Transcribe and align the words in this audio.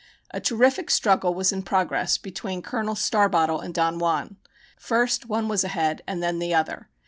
A 0.31 0.41
terrific 0.41 0.89
struggle 0.89 1.35
was 1.35 1.51
in 1.51 1.61
progress 1.61 2.17
between 2.17 2.63
Col. 2.63 2.95
Starbottle 2.95 3.59
and 3.63 3.71
Don 3.71 3.99
Juan. 3.99 4.37
First 4.79 5.27
one 5.27 5.47
was 5.47 5.63
ahead 5.63 6.01
and 6.07 6.23
then 6.23 6.39
the 6.39 6.55
other. 6.55 6.89